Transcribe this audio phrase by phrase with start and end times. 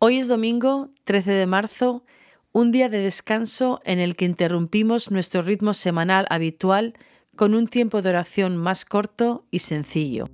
[0.00, 2.04] Hoy es domingo 13 de marzo,
[2.52, 6.94] un día de descanso en el que interrumpimos nuestro ritmo semanal habitual
[7.34, 10.26] con un tiempo de oración más corto y sencillo.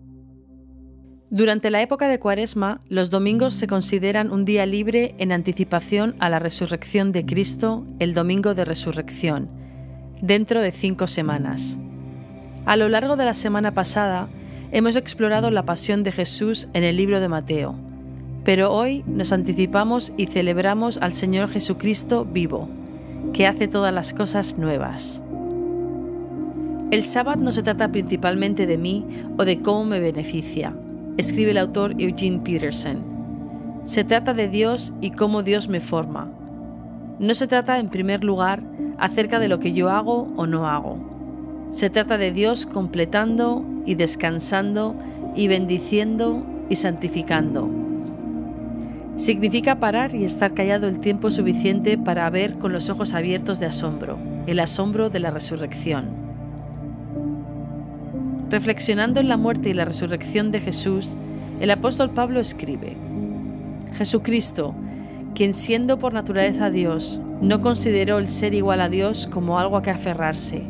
[1.30, 6.28] Durante la época de Cuaresma, los domingos se consideran un día libre en anticipación a
[6.28, 9.49] la resurrección de Cristo, el domingo de resurrección,
[10.21, 11.78] dentro de cinco semanas.
[12.67, 14.28] A lo largo de la semana pasada,
[14.72, 17.94] hemos explorado la pasión de Jesús en el libro de Mateo
[18.45, 22.69] pero hoy nos anticipamos y celebramos al Señor Jesucristo vivo,
[23.33, 25.23] que hace todas las cosas nuevas.
[26.91, 29.07] El sábado no se trata principalmente de mí
[29.39, 30.77] o de cómo me beneficia,
[31.17, 33.03] escribe el autor Eugene Peterson.
[33.84, 36.31] Se trata de Dios y cómo Dios me forma.
[37.19, 38.62] No se trata en primer lugar
[38.98, 40.98] acerca de lo que yo hago o no hago.
[41.70, 44.95] Se trata de Dios completando y descansando
[45.34, 47.84] y bendiciendo y santificando
[49.17, 53.67] Significa parar y estar callado el tiempo suficiente para ver con los ojos abiertos de
[53.67, 56.06] asombro, el asombro de la resurrección.
[58.51, 61.11] Reflexionando en la muerte y la resurrección de Jesús,
[61.61, 62.97] el apóstol Pablo escribe,
[63.97, 64.75] Jesucristo,
[65.34, 69.83] quien siendo por naturaleza Dios, no consideró el ser igual a Dios como algo a
[69.83, 70.65] que aferrarse.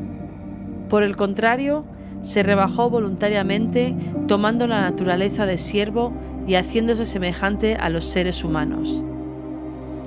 [0.91, 1.87] Por el contrario,
[2.25, 3.95] se rebajó voluntariamente
[4.27, 6.13] tomando la naturaleza de siervo
[6.47, 9.05] y haciéndose semejante a los seres humanos.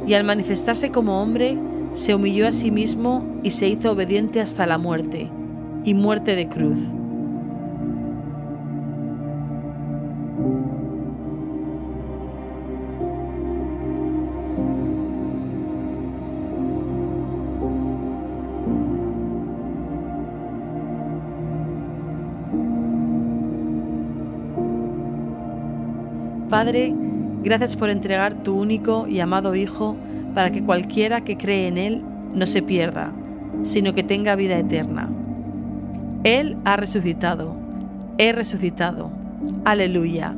[0.07, 1.57] Y al manifestarse como hombre,
[1.93, 5.29] se humilló a sí mismo y se hizo obediente hasta la muerte,
[5.83, 6.79] y muerte de cruz.
[26.49, 26.93] Padre,
[27.43, 29.97] gracias por entregar tu único y amado Hijo
[30.33, 33.11] para que cualquiera que cree en Él no se pierda,
[33.63, 35.09] sino que tenga vida eterna.
[36.23, 37.55] Él ha resucitado,
[38.17, 39.11] he resucitado.
[39.65, 40.35] Aleluya.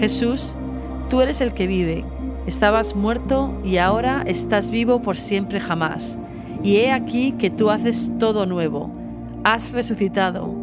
[0.00, 0.56] Jesús,
[1.10, 2.06] tú eres el que vive.
[2.46, 6.18] Estabas muerto y ahora estás vivo por siempre jamás.
[6.62, 8.90] Y he aquí que tú haces todo nuevo.
[9.44, 10.54] Has resucitado.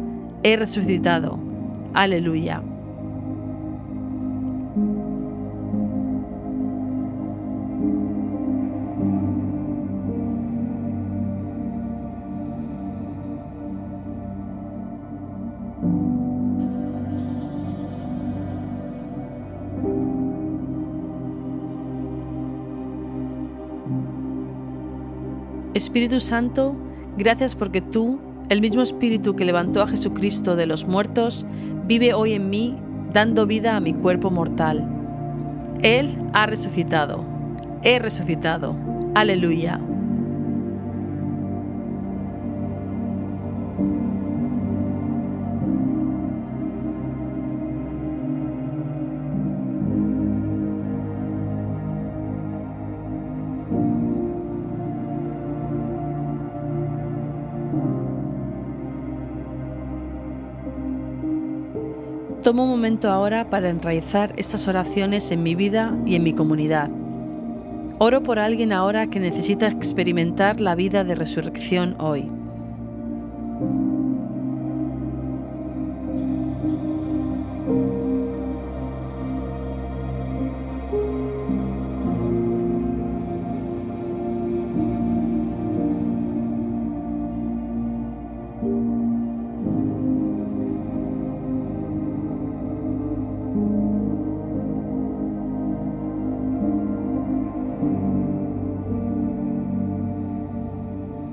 [0.42, 1.38] He resucitado.
[1.94, 2.64] Aleluya.
[25.78, 26.76] Espíritu Santo,
[27.16, 31.46] gracias porque tú, el mismo Espíritu que levantó a Jesucristo de los muertos,
[31.86, 32.76] vive hoy en mí,
[33.12, 34.86] dando vida a mi cuerpo mortal.
[35.82, 37.24] Él ha resucitado.
[37.82, 38.76] He resucitado.
[39.14, 39.80] Aleluya.
[62.48, 66.88] Tomo un momento ahora para enraizar estas oraciones en mi vida y en mi comunidad.
[67.98, 72.37] Oro por alguien ahora que necesita experimentar la vida de resurrección hoy.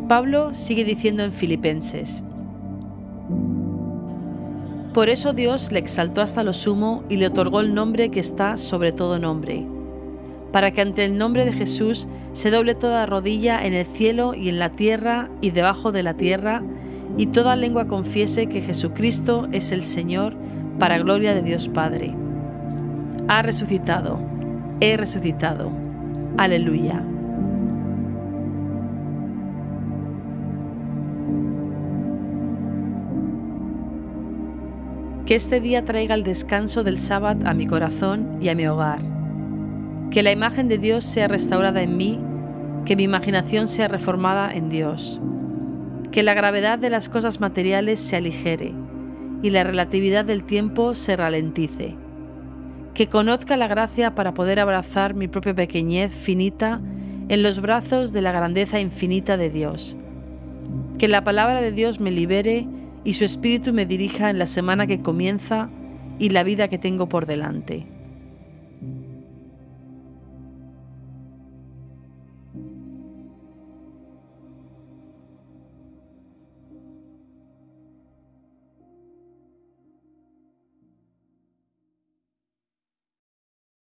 [0.08, 2.24] Pablo sigue diciendo en Filipenses,
[4.94, 8.58] Por eso Dios le exaltó hasta lo sumo y le otorgó el nombre que está
[8.58, 9.66] sobre todo nombre,
[10.52, 14.50] para que ante el nombre de Jesús se doble toda rodilla en el cielo y
[14.50, 16.64] en la tierra y debajo de la tierra,
[17.18, 20.36] y toda lengua confiese que Jesucristo es el Señor,
[20.80, 22.14] para gloria de Dios Padre.
[23.28, 24.20] Ha resucitado,
[24.82, 25.72] he resucitado.
[26.38, 27.15] Aleluya.
[35.26, 39.00] Que este día traiga el descanso del sábado a mi corazón y a mi hogar.
[40.12, 42.20] Que la imagen de Dios sea restaurada en mí,
[42.86, 45.20] que mi imaginación sea reformada en Dios.
[46.12, 48.76] Que la gravedad de las cosas materiales se aligere
[49.42, 51.96] y la relatividad del tiempo se ralentice.
[52.94, 56.80] Que conozca la gracia para poder abrazar mi propia pequeñez finita
[57.30, 59.98] en los brazos de la grandeza infinita de Dios.
[61.00, 62.68] Que la palabra de Dios me libere
[63.06, 65.70] y su espíritu me dirija en la semana que comienza
[66.20, 67.86] y la vida que tengo por delante.